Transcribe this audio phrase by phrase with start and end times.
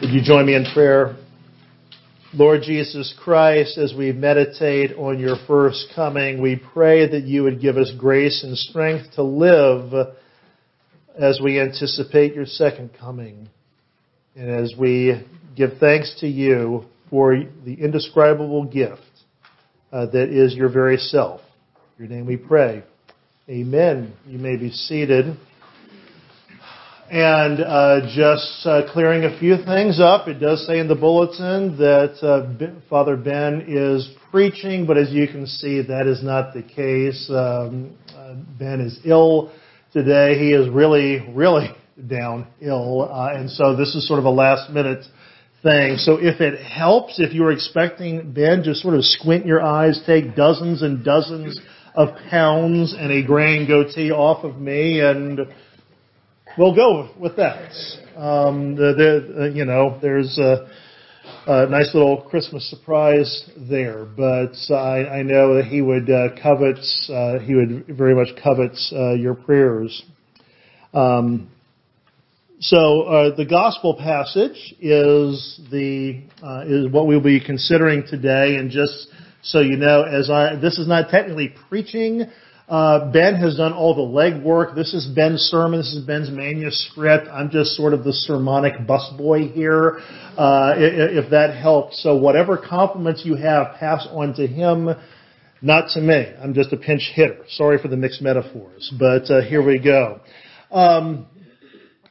[0.00, 1.16] Would you join me in prayer?
[2.32, 7.60] Lord Jesus Christ, as we meditate on your first coming, we pray that you would
[7.60, 10.14] give us grace and strength to live
[11.18, 13.48] as we anticipate your second coming.
[14.36, 15.20] And as we
[15.56, 19.02] give thanks to you for the indescribable gift
[19.90, 21.40] uh, that is your very self.
[21.98, 22.84] In your name we pray.
[23.48, 24.12] Amen.
[24.28, 25.36] You may be seated.
[27.10, 31.78] And uh, just uh, clearing a few things up, it does say in the bulletin
[31.78, 36.62] that uh, Father Ben is preaching, but as you can see, that is not the
[36.62, 37.30] case.
[37.30, 39.50] Um, uh, ben is ill
[39.90, 40.38] today.
[40.38, 41.70] He is really, really
[42.06, 45.02] down ill, uh, and so this is sort of a last minute
[45.62, 45.96] thing.
[45.96, 50.36] So if it helps, if you're expecting Ben, just sort of squint your eyes, take
[50.36, 51.58] dozens and dozens
[51.94, 55.40] of pounds and a grand goatee off of me, and
[56.58, 57.70] we'll go with that.
[58.16, 60.68] Um, the, the, uh, you know, there's a,
[61.46, 66.78] a, nice little Christmas surprise there, but I, I know that he would uh, covet,
[67.08, 70.02] uh, he would very much covet uh, your prayers.
[70.92, 71.48] Um,
[72.60, 78.68] so uh, the gospel passage is the uh, is what we'll be considering today, and
[78.68, 79.06] just
[79.42, 82.24] so you know, as I this is not technically preaching
[82.68, 84.74] uh, ben has done all the legwork.
[84.74, 85.80] This is Ben's sermon.
[85.80, 87.26] This is Ben's manuscript.
[87.28, 90.00] I'm just sort of the sermonic busboy here,
[90.36, 92.02] uh, if, that helps.
[92.02, 94.90] So whatever compliments you have, pass on to him,
[95.62, 96.26] not to me.
[96.42, 97.44] I'm just a pinch hitter.
[97.48, 100.20] Sorry for the mixed metaphors, but uh, here we go.
[100.70, 101.26] Um,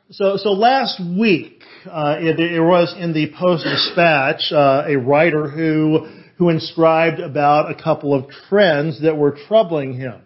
[0.10, 5.50] so, so last week, uh, it, it, was in the Post Dispatch uh, a writer
[5.50, 10.22] who who inscribed about a couple of trends that were troubling him.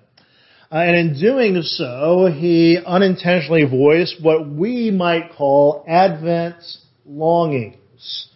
[0.71, 6.63] Uh, and in doing so, he unintentionally voiced what we might call Advent
[7.05, 8.29] longings.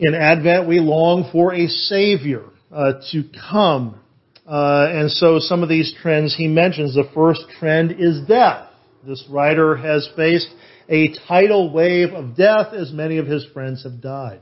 [0.00, 4.00] In Advent, we long for a Savior uh, to come.
[4.48, 8.68] Uh, and so some of these trends he mentions, the first trend is death.
[9.06, 10.48] This writer has faced
[10.88, 14.40] a tidal wave of death as many of his friends have died.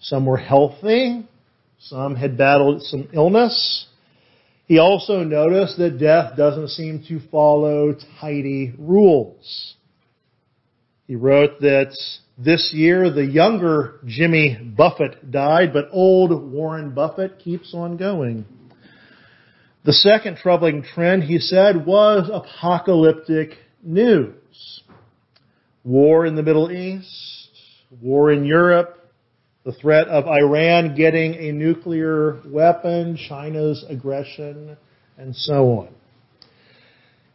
[0.00, 1.28] Some were healthy.
[1.78, 3.86] Some had battled some illness.
[4.66, 9.74] He also noticed that death doesn't seem to follow tidy rules.
[11.06, 11.94] He wrote that
[12.38, 18.46] this year the younger Jimmy Buffett died, but old Warren Buffett keeps on going.
[19.84, 23.50] The second troubling trend, he said, was apocalyptic
[23.82, 24.82] news.
[25.84, 27.50] War in the Middle East,
[28.00, 29.03] war in Europe,
[29.64, 34.76] the threat of Iran getting a nuclear weapon, China's aggression,
[35.16, 35.88] and so on.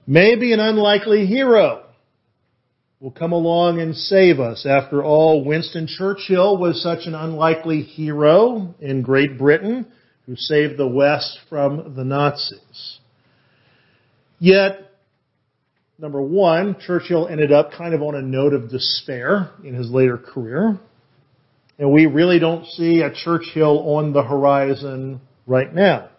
[0.06, 1.84] Maybe an unlikely hero
[3.00, 4.66] will come along and save us.
[4.66, 9.88] After all, Winston Churchill was such an unlikely hero in Great Britain
[10.26, 13.00] who saved the West from the Nazis.
[14.38, 14.92] Yet,
[15.98, 20.18] number one, Churchill ended up kind of on a note of despair in his later
[20.18, 20.80] career.
[21.80, 26.10] And we really don't see a Churchill on the horizon right now.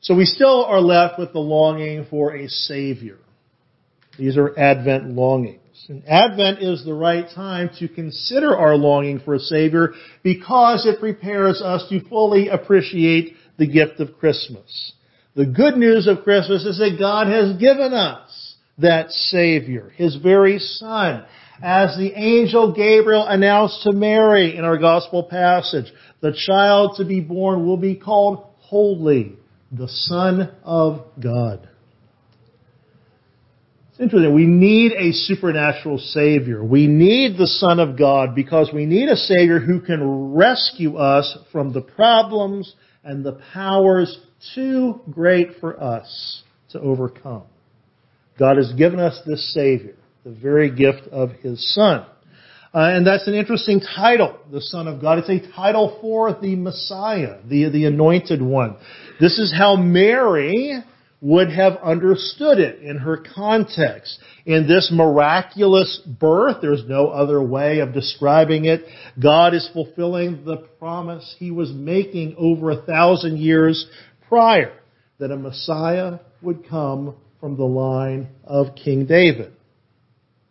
[0.00, 3.18] So we still are left with the longing for a Savior.
[4.18, 5.60] These are Advent longings.
[5.88, 9.92] And Advent is the right time to consider our longing for a Savior
[10.22, 14.92] because it prepares us to fully appreciate the gift of Christmas.
[15.36, 20.58] The good news of Christmas is that God has given us that Savior, His very
[20.58, 21.26] Son
[21.62, 25.92] as the angel Gabriel announced to Mary in our gospel passage.
[26.20, 29.36] The child to be born will be called Holy,
[29.70, 31.68] the Son of God.
[33.90, 34.34] It's interesting.
[34.34, 36.64] We need a supernatural Savior.
[36.64, 41.36] We need the Son of God because we need a Savior who can rescue us
[41.52, 44.18] from the problems and the powers
[44.54, 47.44] too great for us to overcome.
[48.38, 52.04] God has given us this Savior the very gift of his son.
[52.72, 55.18] Uh, and that's an interesting title, the Son of God.
[55.18, 58.76] It's a title for the Messiah, the, the anointed one.
[59.18, 60.80] This is how Mary
[61.20, 64.20] would have understood it in her context.
[64.46, 68.84] In this miraculous birth, there's no other way of describing it.
[69.20, 73.86] God is fulfilling the promise he was making over a thousand years
[74.28, 74.72] prior
[75.18, 79.52] that a Messiah would come from the line of King David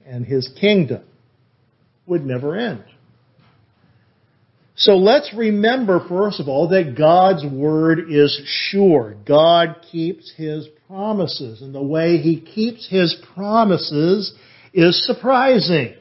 [0.10, 1.04] and his kingdom
[2.08, 2.84] would never end.
[4.76, 9.16] So let's remember, first of all, that God's word is sure.
[9.28, 14.34] God keeps his promises, and the way he keeps his promises
[14.74, 15.96] is surprising.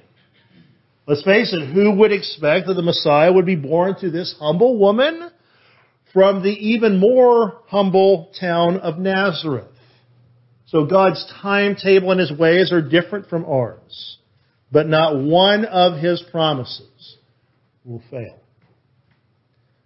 [1.07, 4.79] Let's face it, who would expect that the Messiah would be born to this humble
[4.79, 5.31] woman
[6.13, 9.67] from the even more humble town of Nazareth?
[10.69, 14.19] So God's timetable and His ways are different from ours.
[14.71, 17.17] But not one of His promises
[17.85, 18.39] will fail.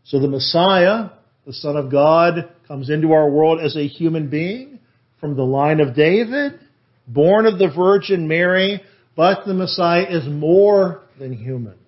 [0.05, 1.11] So the Messiah,
[1.47, 4.81] the Son of God, comes into our world as a human being
[5.21, 6.59] from the line of David,
[7.07, 8.83] born of the Virgin Mary,
[9.17, 11.79] but the Messiah is more than human.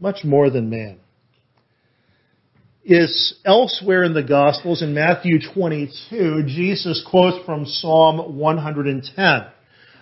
[0.00, 0.98] Much more than man.
[2.90, 9.46] Is elsewhere in the Gospels, in Matthew 22, Jesus quotes from Psalm 110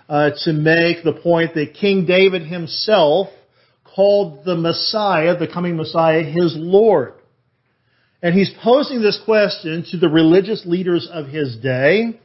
[0.09, 3.27] uh, to make the point that King David himself
[3.83, 7.15] called the Messiah, the coming Messiah, his Lord.
[8.23, 12.21] And he's posing this question to the religious leaders of his day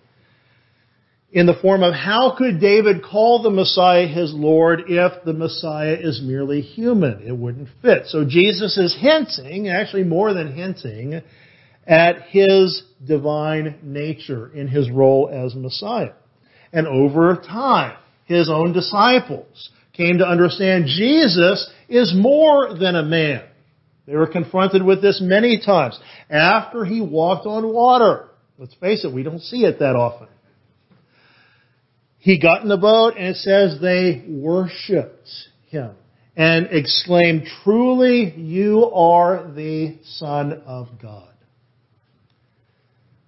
[1.32, 5.98] in the form of how could David call the Messiah his Lord if the Messiah
[6.00, 7.24] is merely human?
[7.26, 8.08] It wouldn't fit.
[8.08, 11.22] So Jesus is hinting, actually more than hinting,
[11.88, 16.14] at his divine nature in his role as Messiah.
[16.74, 23.44] And over time, his own disciples came to understand Jesus is more than a man.
[24.06, 26.00] They were confronted with this many times.
[26.30, 30.28] After he walked on water, let's face it, we don't see it that often.
[32.22, 35.28] He got in the boat and it says they worshiped
[35.70, 35.92] him
[36.38, 41.34] and exclaimed, truly you are the Son of God.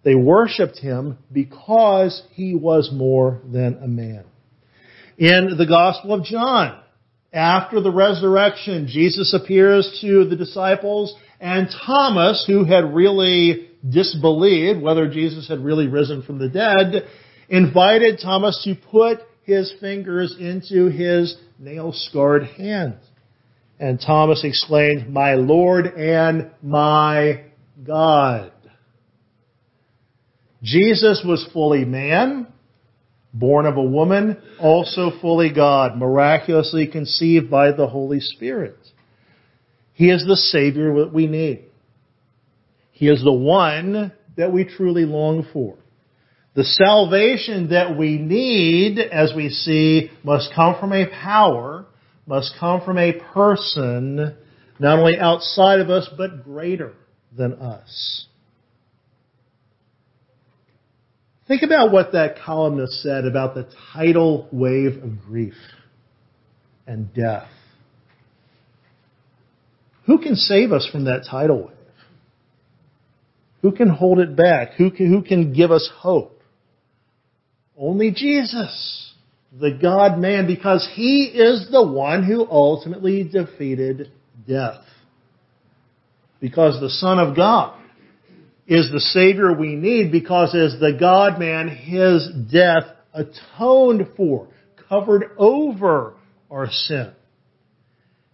[0.04, 4.26] They worshiped him because he was more than a man.
[5.18, 6.80] In the Gospel of John,
[7.32, 15.10] after the resurrection, Jesus appears to the disciples and Thomas, who had really disbelieved whether
[15.10, 17.08] Jesus had really risen from the dead,
[17.54, 22.96] invited Thomas to put his fingers into his nail-scarred hand.
[23.80, 27.44] And Thomas exclaimed, My Lord and my
[27.86, 28.52] God.
[30.64, 32.48] Jesus was fully man,
[33.32, 38.78] born of a woman, also fully God, miraculously conceived by the Holy Spirit.
[39.94, 41.66] He is the Savior that we need.
[42.94, 45.78] He is the one that we truly long for.
[46.56, 51.86] The salvation that we need, as we see, must come from a power,
[52.28, 54.36] must come from a person,
[54.80, 56.94] not only outside of us, but greater
[57.36, 58.28] than us.
[61.48, 65.56] Think about what that columnist said about the tidal wave of grief
[66.86, 67.50] and death.
[70.06, 71.78] Who can save us from that tidal wave?
[73.62, 74.74] Who can hold it back?
[74.74, 76.33] Who can, who can give us hope?
[77.78, 79.14] Only Jesus,
[79.60, 84.12] the God man, because he is the one who ultimately defeated
[84.48, 84.84] death.
[86.40, 87.80] Because the Son of God
[88.68, 92.84] is the Savior we need because as the God man, His death
[93.14, 94.48] atoned for,
[94.90, 96.16] covered over
[96.50, 97.12] our sin.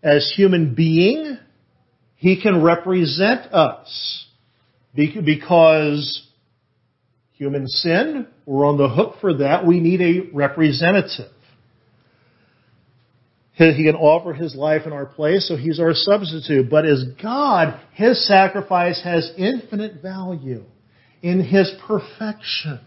[0.04, 1.38] As human being,
[2.16, 4.28] He can represent us
[4.94, 6.28] because
[7.34, 9.68] human sin, we're on the hook for that.
[9.68, 11.32] We need a representative.
[13.54, 16.68] He can offer his life in our place, so he's our substitute.
[16.68, 20.64] But as God, his sacrifice has infinite value
[21.22, 22.80] in his perfection.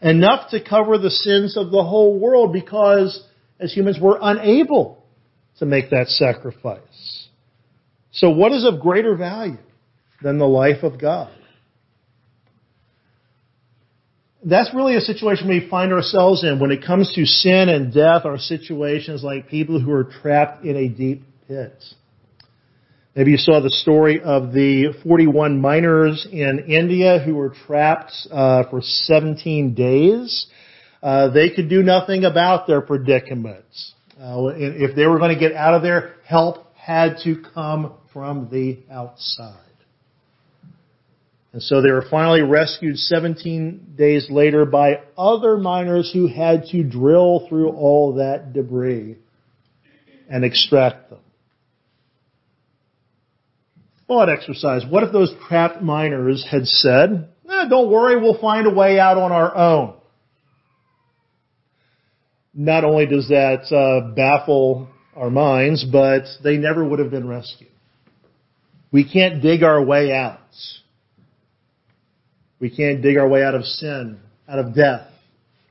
[0.00, 3.24] Enough to cover the sins of the whole world because
[3.58, 5.04] as humans we're unable
[5.58, 7.26] to make that sacrifice.
[8.12, 9.58] So what is of greater value
[10.22, 11.32] than the life of God?
[14.44, 18.24] That's really a situation we find ourselves in when it comes to sin and death
[18.24, 21.82] Our situations like people who are trapped in a deep pit.
[23.14, 28.64] Maybe you saw the story of the 41 miners in India who were trapped uh,
[28.70, 30.46] for 17 days.
[31.02, 33.92] Uh, they could do nothing about their predicaments.
[34.18, 38.48] Uh, if they were going to get out of there, help had to come from
[38.50, 39.71] the outside.
[41.52, 46.82] And so they were finally rescued 17 days later by other miners who had to
[46.82, 49.16] drill through all that debris
[50.30, 51.18] and extract them.
[54.08, 54.82] Thought exercise.
[54.88, 59.18] What if those trapped miners had said, eh, don't worry, we'll find a way out
[59.18, 59.94] on our own?
[62.54, 67.70] Not only does that uh, baffle our minds, but they never would have been rescued.
[68.90, 70.38] We can't dig our way out.
[72.62, 75.08] We can't dig our way out of sin, out of death,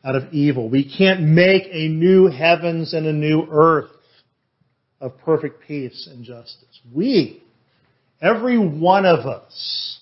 [0.03, 0.69] out of evil.
[0.69, 3.91] We can't make a new heavens and a new earth.
[4.99, 6.79] of perfect peace and justice.
[6.93, 7.41] We,
[8.21, 9.99] every one of us,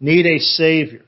[0.00, 1.02] need a Savior.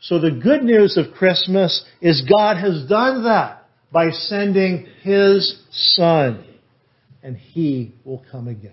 [0.00, 6.44] So the good news of Christmas is God has done that by sending His Son,
[7.22, 8.72] and He will come again.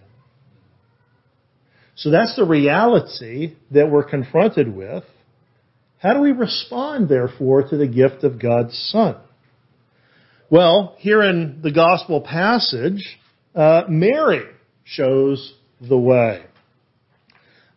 [1.95, 5.03] So that's the reality that we're confronted with.
[5.99, 9.15] How do we respond, therefore, to the gift of God's Son?
[10.49, 13.17] Well, here in the gospel passage,
[13.55, 14.45] uh, Mary
[14.83, 16.43] shows the way.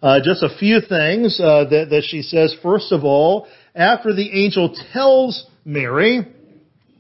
[0.03, 2.55] Uh, just a few things uh, that, that she says.
[2.63, 6.27] First of all, after the angel tells Mary,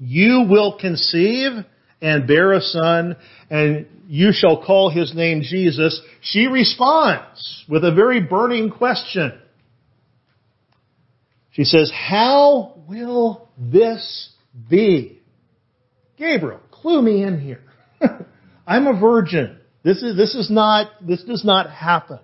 [0.00, 1.52] "You will conceive
[2.00, 3.16] and bear a son,
[3.50, 9.32] and you shall call his name Jesus," she responds with a very burning question.
[11.58, 14.30] She says, "How will this
[14.70, 15.20] be?"
[16.16, 17.64] Gabriel, clue me in here.
[18.66, 19.58] I'm a virgin.
[19.82, 22.20] This is, this is not, this does not happen.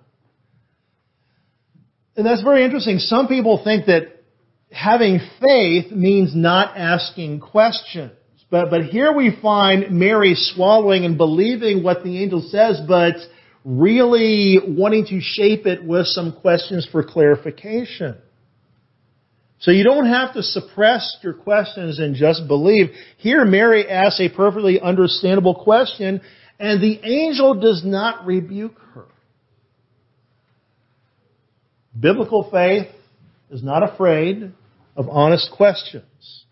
[2.15, 2.99] And that's very interesting.
[2.99, 4.23] Some people think that
[4.71, 8.13] having faith means not asking questions.
[8.49, 13.15] But, but here we find Mary swallowing and believing what the angel says, but
[13.65, 18.15] really wanting to shape it with some questions for clarification.
[19.65, 22.91] So you don't have to suppress your questions and just believe.
[23.17, 26.21] Here Mary asks a perfectly understandable question
[26.59, 29.05] and the angel does not rebuke her.
[31.99, 32.89] Biblical faith
[33.49, 34.53] is not afraid
[34.95, 36.43] of honest questions.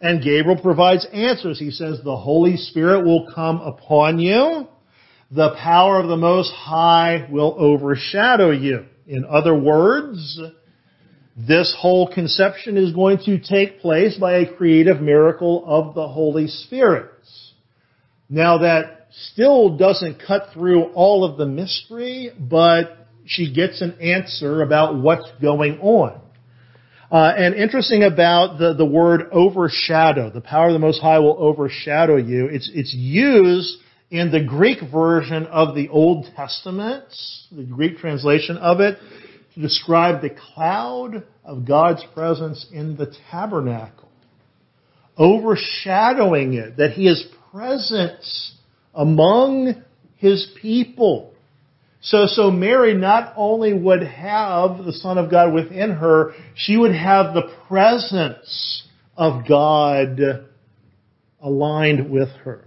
[0.00, 1.60] And Gabriel provides answers.
[1.60, 4.66] He says, the Holy Spirit will come upon you.
[5.30, 8.86] The power of the Most High will overshadow you.
[9.06, 10.40] In other words,
[11.38, 16.48] this whole conception is going to take place by a creative miracle of the Holy
[16.48, 17.12] Spirit.
[18.28, 24.62] Now that still doesn't cut through all of the mystery, but she gets an answer
[24.62, 26.20] about what's going on.
[27.10, 31.36] Uh, and interesting about the, the word overshadow, the power of the Most High will
[31.38, 32.46] overshadow you.
[32.46, 33.78] It's, it's used
[34.10, 37.04] in the Greek version of the Old Testament,
[37.52, 38.98] the Greek translation of it,
[39.58, 44.08] to describe the cloud of God's presence in the tabernacle,
[45.18, 48.24] overshadowing it, that He is present
[48.94, 49.82] among
[50.16, 51.32] His people.
[52.00, 56.94] So, so Mary not only would have the Son of God within her, she would
[56.94, 58.86] have the presence
[59.16, 60.20] of God
[61.40, 62.64] aligned with her.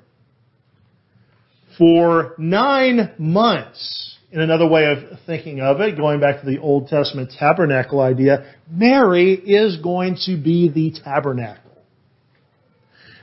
[1.77, 6.87] For nine months, in another way of thinking of it, going back to the Old
[6.87, 11.71] Testament tabernacle idea, Mary is going to be the tabernacle.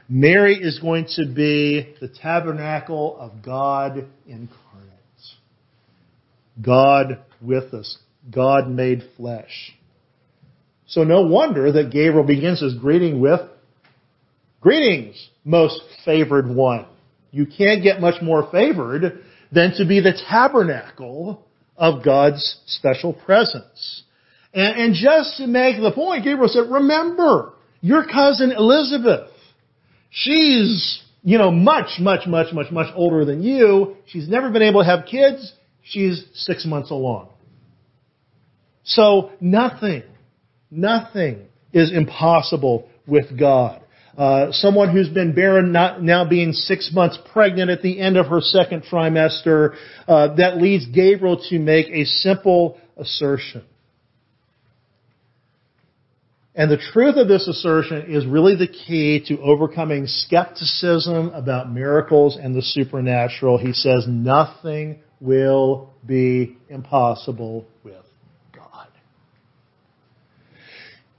[0.09, 4.59] Mary is going to be the tabernacle of God incarnate.
[6.61, 7.99] God with us.
[8.31, 9.75] God made flesh.
[10.87, 13.41] So no wonder that Gabriel begins his greeting with,
[14.61, 16.87] Greetings, most favored one.
[17.31, 24.03] You can't get much more favored than to be the tabernacle of God's special presence.
[24.53, 29.31] And, and just to make the point, Gabriel said, remember, your cousin Elizabeth,
[30.11, 33.97] she's, you know, much, much, much, much, much older than you.
[34.07, 35.53] She's never been able to have kids.
[35.83, 37.29] She's six months along.
[38.85, 40.03] So nothing,
[40.71, 43.83] nothing is impossible with God.
[44.19, 48.27] Uh, someone who's been barren, not, now being six months pregnant at the end of
[48.27, 49.77] her second trimester,
[50.09, 53.63] uh, that leads Gabriel to make a simple assertion.
[56.57, 62.37] And the truth of this assertion is really the key to overcoming skepticism about miracles
[62.37, 63.57] and the supernatural.
[63.57, 67.95] He says, nothing will be impossible with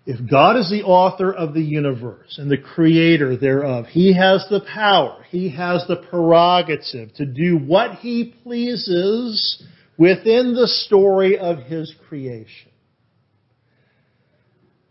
[0.09, 4.61] If God is the author of the universe and the creator thereof, He has the
[4.61, 9.63] power, He has the prerogative to do what He pleases
[9.99, 12.71] within the story of His creation.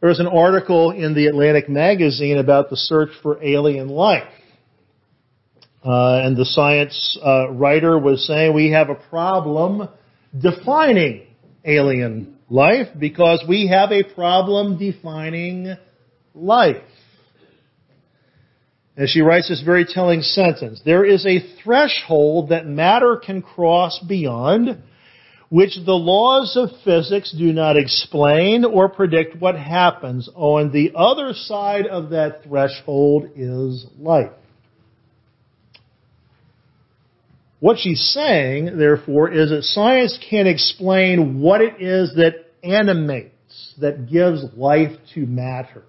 [0.01, 4.23] There was an article in the Atlantic magazine about the search for alien life.
[5.85, 9.89] Uh, and the science uh, writer was saying we have a problem
[10.41, 11.27] defining
[11.65, 15.77] alien life because we have a problem defining
[16.35, 16.83] life.
[18.97, 20.81] And she writes this very telling sentence.
[20.85, 24.83] There is a threshold that matter can cross beyond,
[25.51, 30.29] which the laws of physics do not explain or predict what happens.
[30.35, 34.33] On the other side of that threshold is life.
[37.61, 44.09] What she's saying, therefore, is that science can't explain what it is that animates, that
[44.09, 45.83] gives life to matter.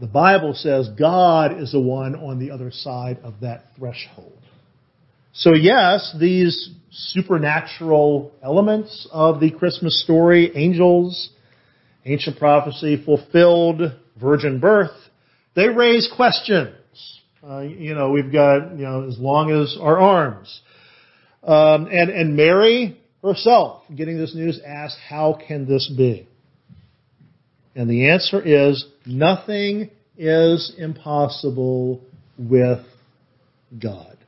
[0.00, 4.38] The Bible says God is the one on the other side of that threshold.
[5.34, 11.30] So yes, these supernatural elements of the Christmas story, angels,
[12.04, 13.80] ancient prophecy, fulfilled
[14.20, 14.90] virgin birth,
[15.54, 16.74] they raise questions.
[17.46, 20.60] Uh, you know, we've got, you know, as long as our arms.
[21.42, 26.28] Um, and, and Mary herself, getting this news, asked, how can this be?
[27.74, 32.02] And the answer is, nothing is impossible
[32.38, 32.84] with
[33.80, 34.18] God.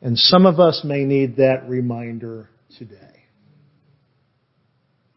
[0.00, 3.24] And some of us may need that reminder today.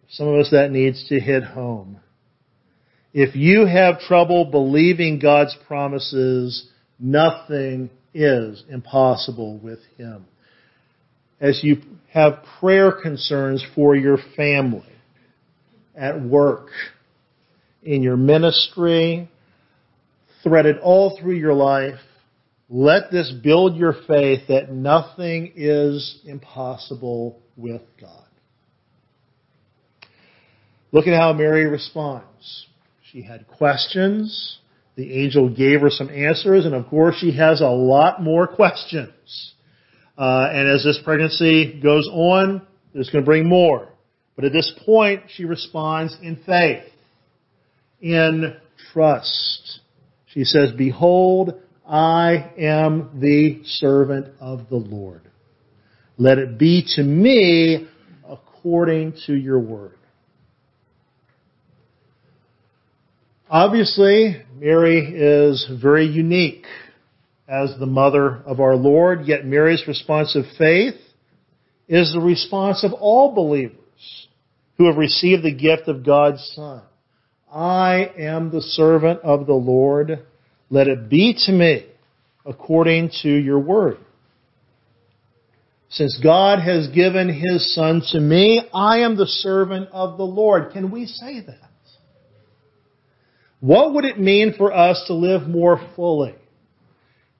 [0.10, 2.00] Some of us that needs to hit home.
[3.14, 6.68] If you have trouble believing God's promises,
[7.00, 10.26] nothing is impossible with Him.
[11.40, 11.82] As you
[12.14, 14.84] have prayer concerns for your family,
[15.96, 16.70] at work,
[17.84, 19.30] in your ministry,
[20.44, 22.00] threaded all through your life,
[22.70, 28.26] let this build your faith that nothing is impossible with God.
[30.94, 32.68] Look at how Mary responds.
[33.12, 34.60] She had questions.
[34.96, 39.54] The angel gave her some answers, and of course she has a lot more questions.
[40.18, 42.62] Uh, and as this pregnancy goes on,
[42.94, 43.90] it's going to bring more.
[44.36, 46.84] But at this point, she responds in faith,
[48.00, 48.56] in
[48.94, 49.80] trust.
[50.28, 55.30] She says, Behold, I am the servant of the Lord.
[56.18, 57.88] Let it be to me
[58.26, 59.98] according to your word.
[63.52, 66.64] Obviously, Mary is very unique
[67.50, 70.96] as the mother of our Lord, yet Mary's response of faith
[71.90, 73.76] is the response of all believers
[74.78, 76.82] who have received the gift of God's Son.
[77.52, 80.26] I am the servant of the Lord.
[80.70, 81.88] Let it be to me
[82.46, 83.98] according to your word.
[85.90, 90.72] Since God has given His Son to me, I am the servant of the Lord.
[90.72, 91.71] Can we say that?
[93.62, 96.36] What would it mean for us to live more fully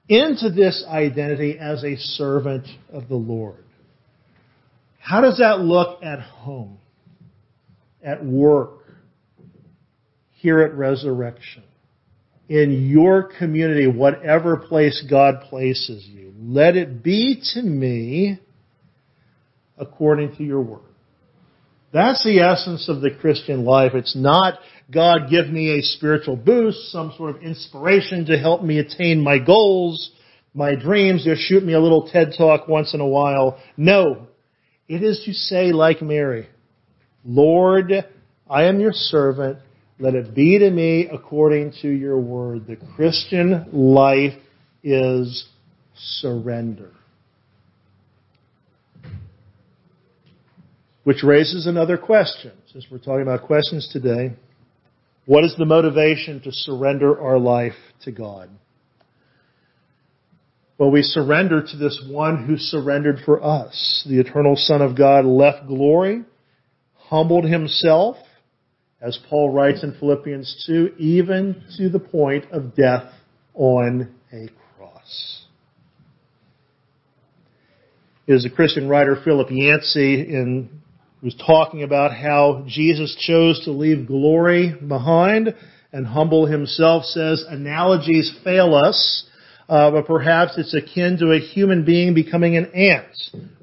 [0.08, 3.64] into this identity as a servant of the Lord?
[5.00, 6.78] How does that look at home,
[8.02, 8.84] at work,
[10.34, 11.64] here at Resurrection,
[12.48, 16.32] in your community, whatever place God places you?
[16.40, 18.38] Let it be to me
[19.76, 20.91] according to your word.
[21.92, 23.92] That's the essence of the Christian life.
[23.94, 24.58] It's not
[24.90, 29.38] God give me a spiritual boost, some sort of inspiration to help me attain my
[29.38, 30.10] goals,
[30.54, 33.58] my dreams, just shoot me a little TED talk once in a while.
[33.76, 34.28] No.
[34.88, 36.48] It is to say like Mary,
[37.24, 37.92] Lord,
[38.48, 39.58] I am your servant.
[39.98, 42.66] Let it be to me according to your word.
[42.66, 44.34] The Christian life
[44.82, 45.46] is
[45.94, 46.90] surrender.
[51.04, 54.34] Which raises another question, since we're talking about questions today.
[55.26, 58.50] What is the motivation to surrender our life to God?
[60.78, 64.04] Well, we surrender to this one who surrendered for us.
[64.08, 66.24] The eternal Son of God left glory,
[66.96, 68.16] humbled himself,
[69.00, 73.12] as Paul writes in Philippians 2, even to the point of death
[73.54, 75.46] on a cross.
[78.26, 80.81] It is the Christian writer Philip Yancey in
[81.22, 85.54] was talking about how Jesus chose to leave glory behind
[85.92, 89.24] and humble himself says analogies fail us,
[89.68, 93.14] uh, but perhaps it's akin to a human being becoming an ant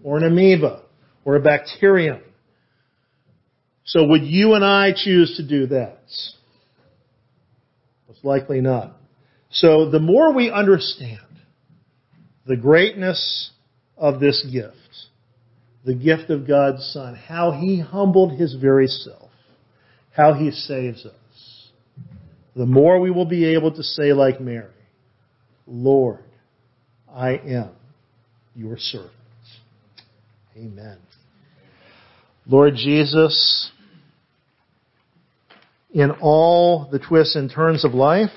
[0.04, 0.84] or an amoeba
[1.26, 2.22] or a bacterium.
[3.84, 6.00] So would you and I choose to do that?
[8.08, 8.96] Most likely not.
[9.52, 11.20] So the more we understand
[12.46, 13.50] the greatness
[13.98, 14.76] of this gift,
[15.90, 19.32] the gift of God's Son, how He humbled His very self,
[20.16, 21.68] how He saves us,
[22.56, 24.70] the more we will be able to say like Mary,
[25.66, 26.24] Lord,
[27.12, 27.72] I am
[28.56, 29.10] your servant.
[30.56, 31.00] Amen.
[32.46, 33.72] Lord Jesus,
[35.92, 38.30] in all the twists and turns of life,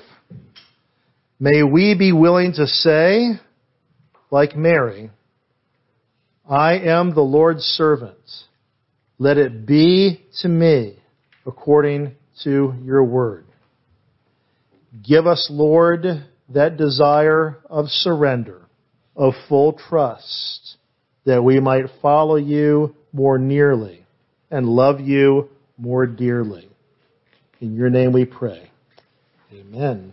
[1.39, 3.33] may we be willing to say,
[4.31, 5.11] like Mary,
[6.49, 8.19] I am the Lord's servant.
[9.19, 10.99] Let it be to me
[11.47, 13.47] according to your word.
[15.03, 16.05] Give us, Lord,
[16.49, 18.63] that desire of surrender,
[19.17, 20.77] of full trust,
[21.25, 24.05] that we might follow you more nearly
[24.51, 26.69] and love you more dearly.
[27.61, 28.71] In your name we pray.
[29.53, 30.13] Amen.